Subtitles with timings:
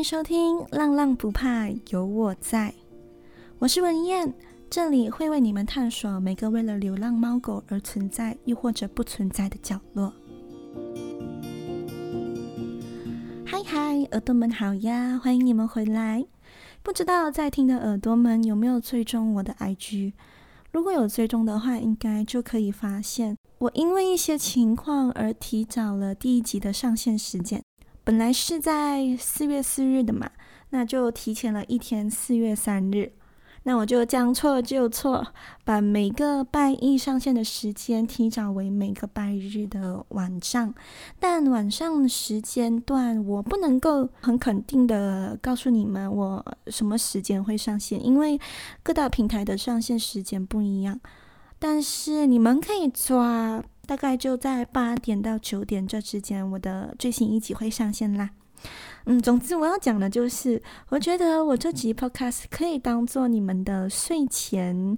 [0.00, 2.70] 欢迎收听《浪浪不怕，有我在》，
[3.58, 4.32] 我是文燕，
[4.70, 10.10] 这里会为你们探索每个为了流浪猫狗而存在，又或者不存在的角落。
[13.44, 16.24] 嗨嗨，耳朵们好呀，欢迎你们回来。
[16.82, 20.14] 不知道在听的耳朵们有没有追踪我的 IG？
[20.72, 27.62] 如果有追踪的话，应该就可以发现，我因为一些情况而提早了第一集的上线时间。
[28.10, 30.28] 本来是在四月四日的嘛，
[30.70, 33.12] 那就提前了一天，四月三日。
[33.62, 35.24] 那我就将错就错，
[35.64, 40.74] 把每个拜一上线的时间提早为每个拜日的晚上。
[41.20, 48.40] 但晚上时间段我不能够很肯定的告诉你们我什么时间会上线，因为
[48.82, 50.98] 各大平台的上线时间不一样。
[51.60, 53.62] 但是你们可以抓。
[53.90, 58.30] 大概就在八点到九点这之间，我的最新一集会上线啦。
[59.06, 64.96] 嗯，总之我要讲的就是，我觉得我这集 podcast 可以当做你们的睡前，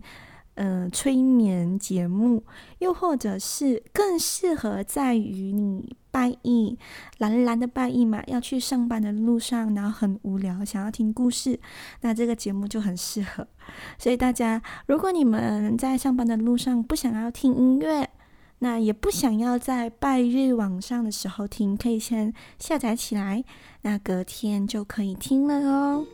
[0.56, 2.44] 呃，催眠节目，
[2.80, 6.76] 又或者是更适合在于你拜一
[7.16, 11.58] 蓝蓝的拜一嘛，要去上班的路上，然后很无聊，想要听故事，
[12.02, 13.48] 那这个节目就很适合。
[13.96, 18.06] 所以大家，如果你们在上班的路上不想要听音乐，
[18.62, 23.42] 那也不想要在拜日晚上的时候听，可以先下载起来，
[23.80, 26.06] 那隔天就可以听了哦。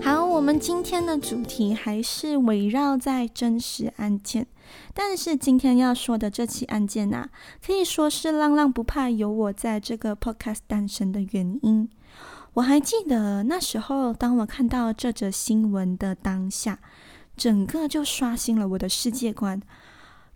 [0.00, 4.46] 好，我们今天的主题还是围绕在真实案件，
[4.94, 7.28] 但是今天要说的这起案件啊，
[7.62, 11.86] 可以说是浪浪不怕有我在这个 podcast 诞生的原因。
[12.54, 16.78] 我还记得那时候，当我看到这则新闻的当下。
[17.36, 19.60] 整个就刷新了我的世界观。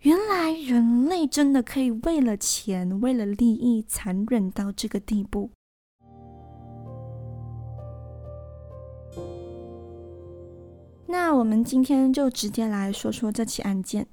[0.01, 5.49] 原来人类真的可以为了钱、为了利益，残忍到这个地步。
[11.09, 14.05] 那我们今天就直接来说说这起案件。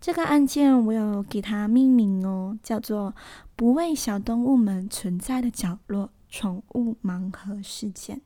[0.00, 3.14] 这个案件我有给它命名哦，叫做
[3.54, 8.20] “不为小动物们存在的角落——宠物盲盒事件”。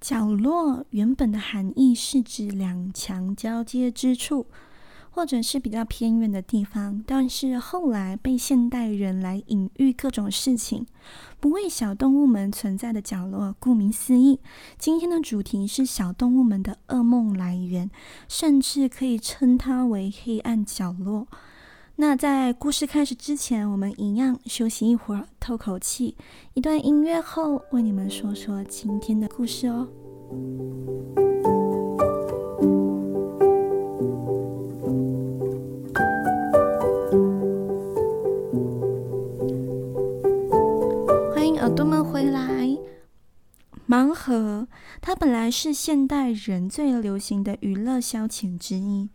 [0.00, 4.46] 角落原本的含义是指两墙交接之处，
[5.10, 7.02] 或者是比较偏远的地方。
[7.04, 10.86] 但是后来被现代人来隐喻各种事情，
[11.40, 13.56] 不为小动物们存在的角落。
[13.58, 14.38] 顾名思义，
[14.78, 17.90] 今天的主题是小动物们的噩梦来源，
[18.28, 21.26] 甚至可以称它为黑暗角落。
[22.00, 26.14] 那在故事开始之前，我们一样休息一会儿，透口气。
[26.54, 29.88] 一段音乐后，为你们说说今天的故事哦。
[43.88, 44.68] 盲盒，
[45.00, 49.08] 它本来是现代人最流行的娱乐消遣之一。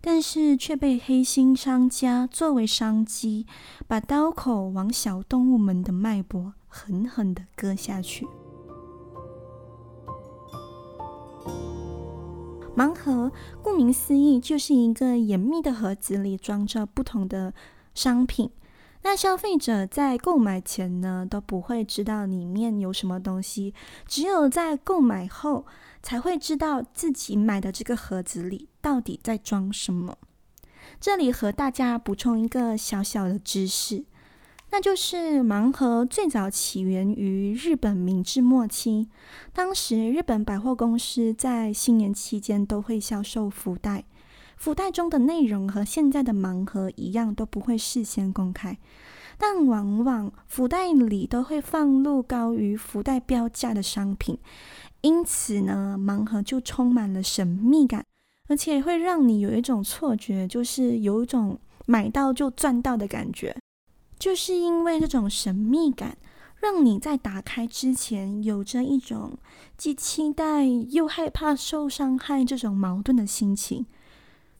[0.00, 3.46] 但是却被黑心商家作为商机，
[3.88, 8.24] 把刀口往小动物们的脉搏狠狠地割下去。
[12.76, 17.52] 盲盒顾名思义，就是一个严密的盒子里装着不同的
[17.92, 18.50] 商品。
[19.10, 23.72] 那消费者在购买前呢，都不会知道里面有什么东西，
[24.06, 25.64] 只有在购买后，
[26.02, 30.18] 才会知道自己买的这个盒子里到底在装什么。
[31.00, 34.04] 这里和大家补充一个小小的知识，
[34.72, 39.08] 那就是盲盒最早起源于日本明治末期。
[39.54, 44.04] 当时日本百货公司在新年期间都会销售福袋，
[44.58, 48.76] 福袋中的内容和现在的盲盒一样，都不会事先公开，
[49.38, 54.36] 但往往福袋里都会放入高于福袋标价的商品。
[55.02, 58.04] 因此呢，盲盒就充满了神秘感，
[58.48, 61.56] 而且会让你有一种错觉，就是有一种
[61.86, 63.56] 买到就赚到的感觉。
[64.18, 66.18] 就是因为这种神秘感，
[66.56, 69.38] 让你在打开之前有着一种
[69.76, 73.86] 既期待又害怕受伤害这种矛盾的心情。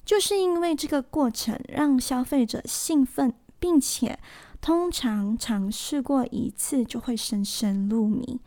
[0.08, 4.18] 就是因为这个过程，让消费者兴奋，并且
[4.58, 8.40] 通常尝试过一次就会深深入迷。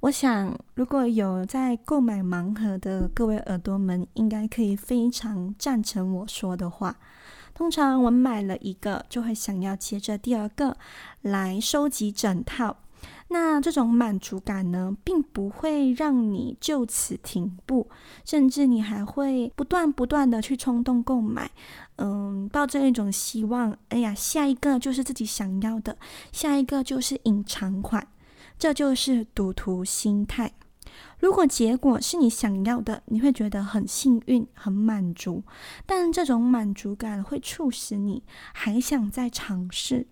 [0.00, 6.98] 我想，如果有在购买盲盒的各位耳朵们，应该可以非常赞成我说的话。
[7.54, 10.76] 通常我买了一个，就会想要接着第二个
[11.22, 12.76] 来收集整套。
[13.30, 17.88] 那这种满足感呢，并不会让你就此停步，
[18.24, 21.50] 甚至你还会不断不断的去冲动购买，
[21.96, 25.98] 嗯，抱着一种希望，哎呀，下一个就是自己想要的，
[26.32, 28.08] 下一个就是隐藏款，
[28.58, 30.52] 这就是赌徒心态。
[31.20, 35.42] 如果结果是你想要的，你会觉得很幸运、很满足，
[35.84, 38.22] 但这种满足感会促使你
[38.54, 40.06] 还想再尝试。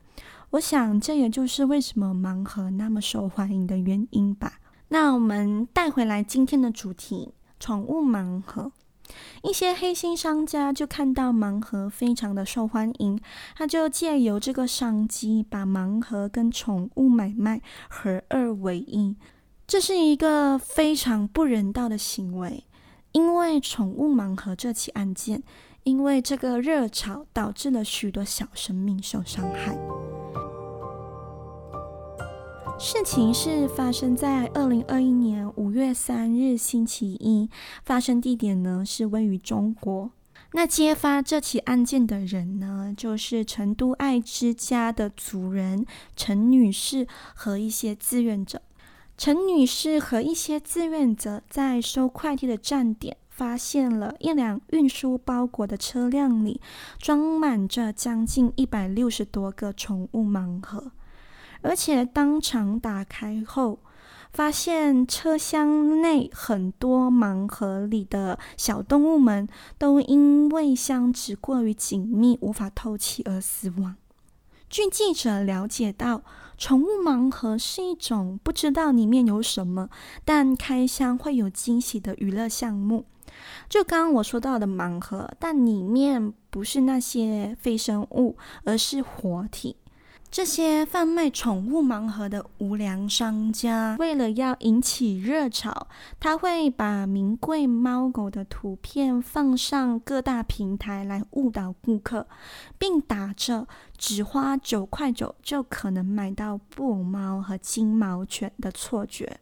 [0.51, 4.61] 我想，这也就是为什么盲盒那么受欢迎的原因吧。
[4.89, 8.73] 那我们带回来今天的主题：宠物盲盒。
[9.43, 13.21] 一些黑心商家就看到盲盒非常的受欢迎，
[13.57, 19.17] 他就借由这个商机，把盲盒跟宠物买卖合二为一。
[19.67, 22.65] 这是一个非常不人道的行为，
[23.13, 25.43] 因为宠物盲盒这起案件，
[25.83, 29.77] 因为这个热潮导致了许多小生命受伤害。
[32.79, 37.49] 事情是发生在二零二一年五月三日星期一，
[37.85, 40.11] 发生地点呢是位于中国。
[40.53, 48.61] 那揭发这起案件的人呢，就是成都爱之家的主人陈女士和一些志愿者。
[49.17, 56.61] 陈女士和一些志愿者在收快递的站点，发现了一辆运输包裹的车辆里
[56.99, 60.93] 装满着将近一百六十多个宠物盲盒，
[61.67, 63.81] 而且当场打开后，
[64.33, 73.97] 发现车厢内很多盲盒里的小动物们都因为箱子过于紧密，无法透气而死亡。
[74.69, 76.23] 据记者了解到，
[76.59, 79.89] 宠物盲盒是一种不知道里面有什么，
[80.25, 83.07] 但开箱会有惊喜的娱乐项目。
[83.69, 89.77] 就刚刚我说到的盲盒，但里面不是那些非生物，而是活体。
[90.31, 95.87] 这些贩卖宠物盲盒的无良商家，为了要引起热潮，
[96.21, 102.27] 他会把名贵猫狗的图片放上各大平台来误导顾客，
[102.77, 109.41] 并打着只花九块九就可能买到布偶猫和金毛犬的错觉。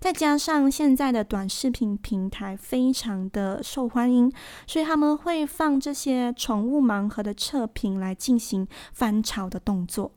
[0.00, 4.30] 再加上现在的短视频平台非常的受欢迎，
[4.66, 10.12] 所以他们会放这些宠物盲盒的测评来进行翻炒的动作。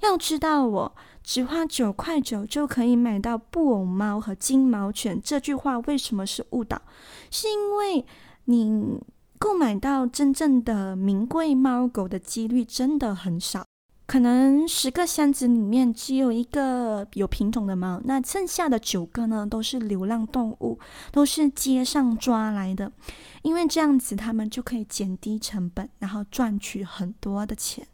[0.00, 6.80] 要知道，我只花九块九就可以买到布偶猫和金毛犬，这句话为什么是误导？
[7.32, 8.06] 是因为
[8.44, 9.00] 你
[9.40, 13.65] 购买到真正的名贵猫狗的几率真的很少，
[14.06, 20.78] 可能十个箱子里面只有一个有品种的猫，那剩下的九个呢，都是流浪动物，
[21.10, 22.92] 都是街上抓来的，
[23.42, 27.86] 因为这样子他们就可以减低成本，然后赚取很多的钱。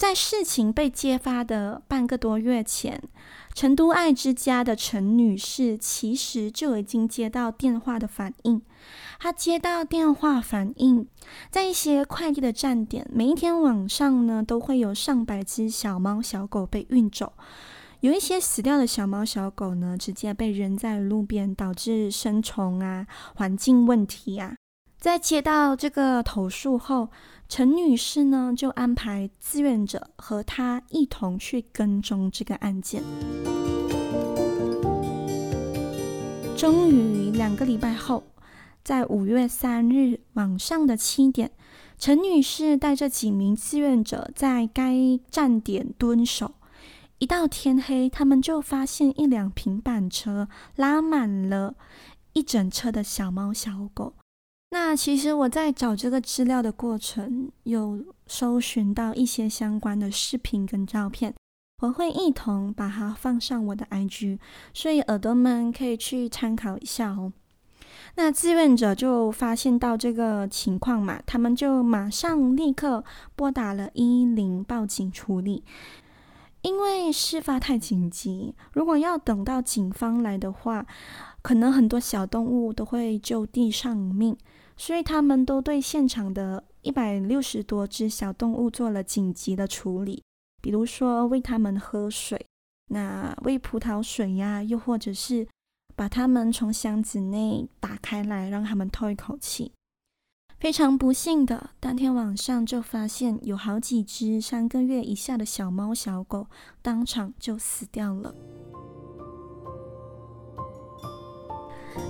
[0.00, 3.02] 在事情被揭发的半个多月前，
[3.52, 8.62] 成都爱之家的陈女士其实就已经接到电话的反应。
[9.18, 11.06] 她接到电话反映，
[11.50, 17.34] 在一些快递的站点，每一天晚上呢，都会有上百只小猫小狗被运走。
[18.00, 24.56] 有一些死掉的小猫小狗呢，直接被扔在路边，导致生虫啊、环境问题啊。
[24.98, 27.08] 在接到这个投诉后，
[27.50, 33.02] 陈女士呢，就安排志愿者和她一同去跟踪这个案件。
[36.56, 38.22] 终于两个礼拜后，
[38.84, 41.50] 在五月三日晚上的七点，
[41.98, 46.52] 陈女士带着几名志愿者在该站点蹲守。
[47.18, 51.74] 一到天黑，他们就发现一辆平板车拉满了
[52.32, 54.14] 一整车的小猫小狗。
[54.72, 61.34] 那其实我在找这个资料的过程，有搜寻到一些相关的视频跟照片，
[61.82, 64.38] 我会一同把它放上我的 IG，
[64.72, 67.32] 所以耳朵们可以去参考一下哦。
[68.14, 75.64] 那志愿者就发现到这个情况嘛，他们就马上立刻拨打了一一零报警处理，
[76.62, 80.86] 因为事发太紧急，如果要等到警方来的话，
[81.42, 84.36] 可能很多小动物都会就地丧命。
[84.80, 90.22] 所以他们都对现场的一百六十多只小动物做了紧急的处理，
[90.62, 92.46] 比如说喂它们喝水，
[92.88, 95.46] 那喂葡萄水呀，又或者是
[95.94, 99.70] 把它们从箱子内打开来，让它们透一口气。
[100.58, 106.46] 非常不幸的，当天晚上就发现有好几只三个月以下的小猫小狗
[106.80, 108.34] 当场就死掉了。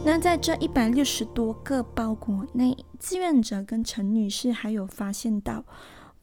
[0.04, 5.64] 那在这一百六十多个包裹内，志愿者跟陈女士还有发现到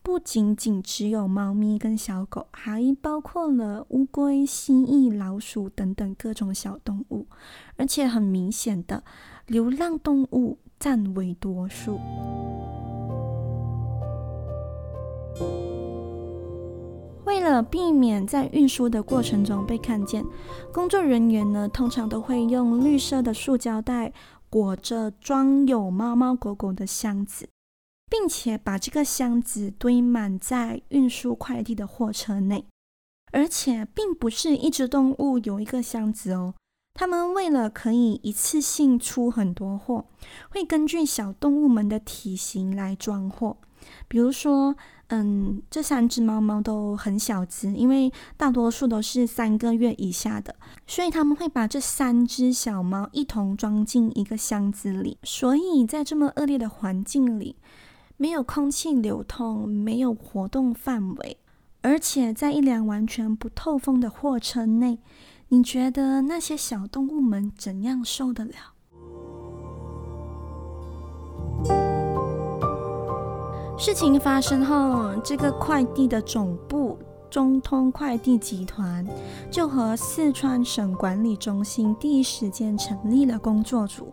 [0.01, 7.27] 不仅仅只有猫咪跟小狗，还包括了乌龟、蜥蜴、老鼠等等各种小动物，
[7.75, 9.03] 而且很明显的，
[9.45, 11.99] 流浪动物占为多数。
[17.61, 20.25] 避免在运输的过程中被看见，
[20.73, 24.13] 工作人员呢，通常都会用绿色的塑胶袋
[24.49, 27.49] 裹着装有猫猫狗狗的箱子。
[28.09, 32.65] 并且把这个箱子堆满在运输快递的货车内，
[33.33, 36.53] 而且并不是一只动物有一个箱子哦。
[36.93, 40.05] 他们为了可以一次性出很多货，
[40.49, 43.57] 会根据小动物们的体型来装货。
[44.07, 44.75] 比如说，
[45.09, 50.53] 嗯，这三只猫猫都很小只，因为大多数都是三个月以下的，
[50.85, 55.17] 所以他们会把这三只小猫一同装进一个箱子里。
[55.23, 57.55] 所以在这么恶劣的环境里，
[58.17, 61.37] 没有空气流通，没有活动范围，
[61.81, 64.99] 而且在一辆完全不透风的货车内，
[65.47, 68.73] 你觉得那些小动物们怎样受得了？
[73.79, 76.97] 事情发生后，这个快递的总部
[77.29, 79.05] 中通快递集团
[79.51, 84.11] 就和四川省管理中心第一时间成立了工作组，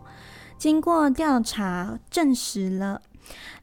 [0.55, 3.01] 经过调查，证实了。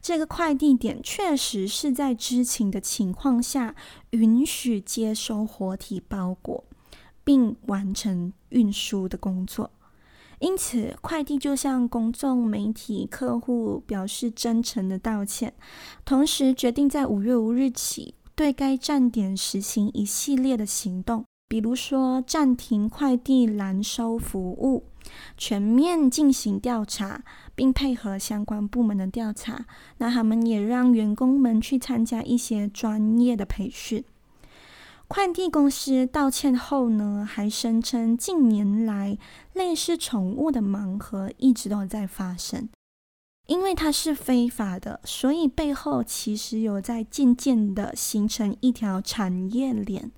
[0.01, 3.73] 这个快递点确实是在知情的情况下
[4.09, 6.65] 允许接收活体包裹，
[7.23, 9.71] 并完成运输的工作。
[10.43, 15.53] 因此，快递就向公众、媒体、客户表示真诚的道歉，
[16.03, 24.83] 同时决定在五月五日起对该站点实行一系列的行动，比如说暂停快递拦收服务。
[25.37, 27.23] 全面进行调查，
[27.55, 29.65] 并配合相关部门的调查。
[29.99, 34.03] 那他们也让员工们去参加一些专业的培训。
[35.13, 39.15] 快递公司道歉后呢，还声称近年来
[39.53, 42.67] 类似宠物的盲盒一直都在发生，
[43.45, 50.11] 因为它是非法的，所以背后其实有在渐渐的形成一条产业链。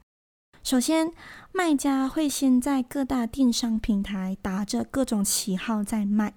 [0.64, 1.12] 首先，
[1.52, 6.34] 卖家会先在各大电商平台打着各种旗号在卖，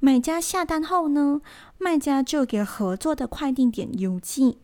[0.00, 1.40] 买家下单后呢，
[1.78, 4.58] 卖家就给合作的快递点邮寄，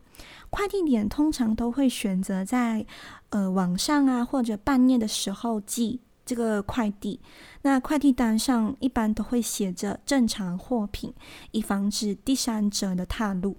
[0.49, 2.85] 快递点通常都会选择在
[3.29, 7.19] 呃晚上啊或者半夜的时候寄这个快递，
[7.61, 11.13] 那快递单上一般都会写着正常货品，
[11.51, 13.57] 以防止第三者的踏入。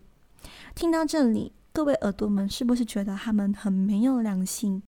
[0.74, 4.82] 听到这里，各位耳朵们是不是觉得他们很没有良心？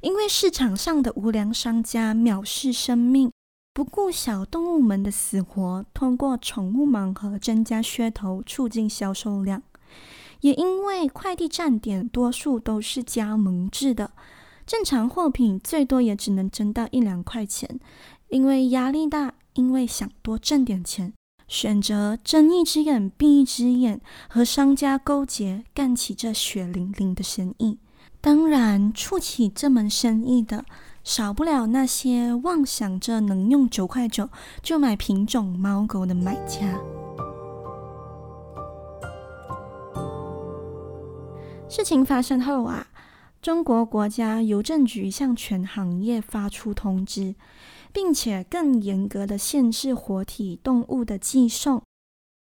[0.00, 3.32] 因为市场上的无良商家藐视生命，
[3.78, 9.62] 不顾小动物们的死活，通过宠物盲盒增加噱头，促进销售量。
[10.40, 14.10] 也因为快递站点多数都是加盟制的，
[14.66, 17.78] 正常货品最多也只能挣到一两块钱。
[18.30, 21.12] 因为压力大，因为想多挣点钱，
[21.46, 27.78] 选择睁一只眼闭一只眼，和商家勾结，干起这血淋淋的生意。
[28.20, 30.64] 当然，触起这门生意的
[31.08, 34.28] 少不了那些妄想着能用九块九
[34.62, 36.78] 就买品种猫狗的买家。
[41.66, 42.88] 事情发生后啊，
[43.40, 47.34] 中国国家邮政局向全行业发出通知，
[47.90, 51.82] 并且更严格的限制活体动物的寄送，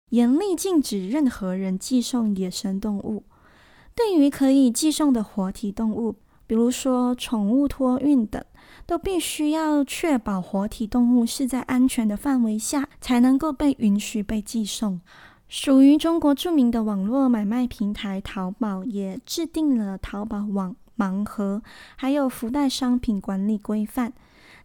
[0.09, 3.25] 严厉禁止任何人寄送野生动物。
[3.93, 6.15] 对于可以寄送的活体动物，
[6.47, 8.43] 比如说宠物托运等，
[8.85, 14.99] 都必须要确保活体动物是在安全的范围下，才能够被允许被寄送。
[15.49, 21.61] 属于中国著名的网络买卖平台淘宝也制定了淘宝网盲盒，
[21.95, 24.13] 还有附带商品管理规范。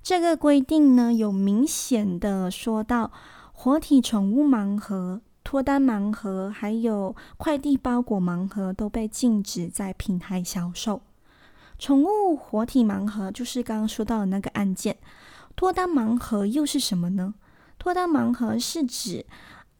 [0.03, 3.13] 这个规定呢，有明显的说到
[3.53, 5.21] 活体宠物盲盒。
[5.45, 11.03] 脱单盲盒还有快递包裹盲盒都被禁止在平台销售。
[11.83, 14.97] 宠物活体盲盒就是刚刚说到的那个案件。
[15.57, 17.35] 脱单盲盒又是什么呢？
[17.77, 19.27] 脱单盲盒是指，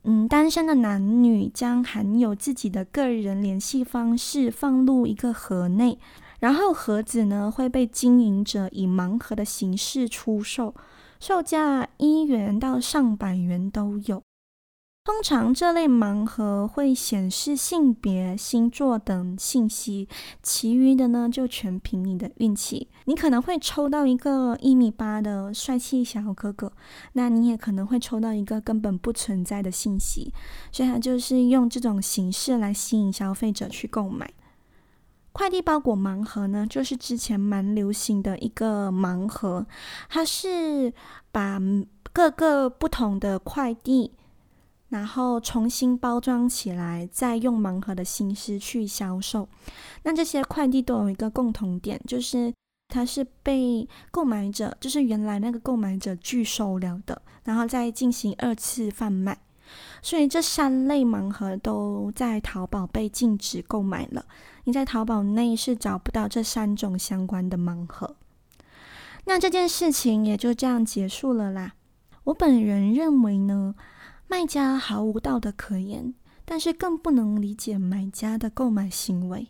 [0.03, 5.97] 嗯，单身的男女将含有自己的个人联系方式放入一个盒内，
[6.41, 10.75] 然后盒子呢会被经营者以盲盒的形式出售，
[11.21, 14.21] 售价一元到上百元都有。
[15.05, 20.09] 通常这类盲盒会显示性别、星座等信息，
[20.45, 22.89] 其余的呢就全凭你的运气。
[23.07, 26.73] 你可能会抽到一个一米八的帅气小哥哥，
[27.15, 30.33] 那你也可能会抽到一个根本不存在的信息。
[30.71, 34.33] 所以它就是用这种形式来吸引消费者去购买。
[35.33, 39.67] 快递包裹盲盒呢，就是之前蛮流行的一个盲盒，
[40.09, 40.93] 它是
[41.33, 41.61] 把
[42.13, 44.13] 各个不同的快递，
[44.93, 49.49] 然后重新包装起来，再用盲盒的形式去销售。
[50.03, 52.53] 那这些快递都有一个共同点，就是
[52.89, 59.39] 它是被购买者，就是原来那个购买者拒收了的，然后再进行二次贩卖。
[60.03, 64.23] 所以这三类盲盒都在淘宝被禁止购买了。
[64.65, 68.15] 你在淘宝内是找不到这三种相关的盲盒。
[69.25, 71.73] 那这件事情也就这样结束了啦。
[72.25, 73.75] 我本人认为呢，
[74.33, 76.15] 卖家毫无道德可言，
[76.47, 79.49] 但是更不能理解买家的购买行为。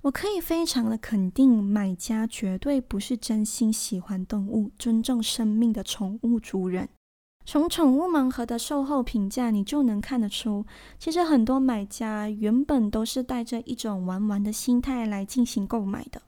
[0.00, 6.88] 我可以非常的肯定，买家绝对不是真心喜欢动物、尊重生命的宠物主人。
[7.44, 10.64] 从宠物盲盒的售后评价，你就能看得出，
[10.98, 16.22] 其实很多买家原本都是带着一种玩玩的心态来进行购买的。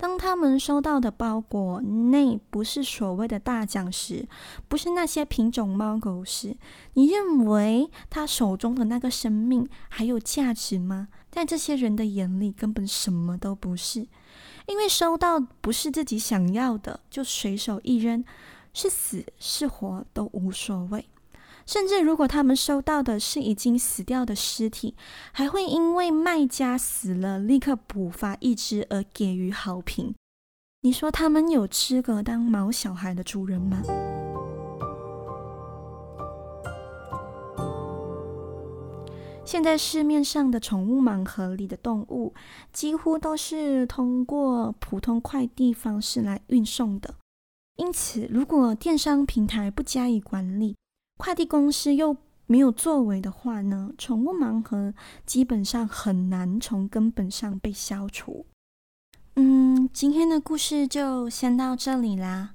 [0.00, 4.26] 当他们收到的包裹内不是所谓的大奖时，
[4.66, 6.56] 不是那些品种猫狗时，
[6.94, 11.08] 你认为他手中的那个生命还有价值吗？
[11.30, 14.08] 在这些人的眼里，根本什么都不是，
[14.66, 18.24] 因为收到不是自己想要的，就随手一扔。
[18.72, 21.04] 是死是活都无所谓，
[21.70, 24.96] 甚至如果他们收到的是已经死掉的尸体，
[25.30, 30.12] 还会因为卖家死了立刻补发一只而给予好评。
[30.80, 33.80] 你说他们有资格当毛小孩的主人吗？
[39.44, 42.34] 现在市面上的宠物盲盒里的动物，
[42.72, 47.14] 几乎都是通过普通快递方式来运送的。
[47.76, 50.74] 因此，如果电商平台不加以管理，
[51.20, 54.94] 快递公司又没有作为的话呢，宠物盲盒
[55.26, 58.46] 基本上很难从根本上被消除。
[59.36, 62.54] 嗯，今天的故事就先到这里啦。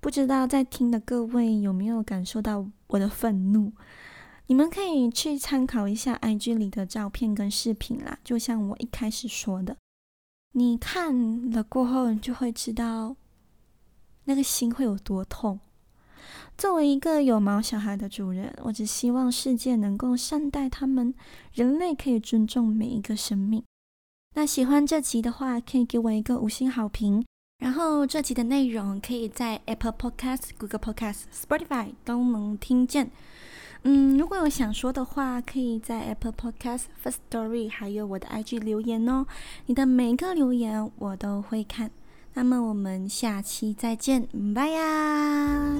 [0.00, 3.72] 不知道在听的各位有没有感受到我的愤怒？
[4.46, 8.16] 你们可以去参考一下 IG 里的照片跟视频啦。
[8.22, 9.76] 就像我一开始说的，
[10.52, 13.16] 你看了过后，你就会知道。
[14.24, 15.58] 那个心会有多痛？
[16.56, 21.14] 作为一个有毛小孩的主人，我只希望世界能够善待他们，
[21.52, 23.62] 人类可以尊重每一个生命。
[24.34, 27.24] 那喜欢这集的话，可以给我一个五星好评。
[27.58, 33.10] 然后这集的内容可以在 Apple Podcast、Google Podcast、Spotify 都能听见。
[33.82, 39.26] 嗯，如果有想说的话，可以在 Apple Podcast、Firstory 还有我的 IG 留言哦。
[39.66, 41.90] 你的每一个留言我都会看。
[42.34, 45.74] 那么我们下期再见，拜呀。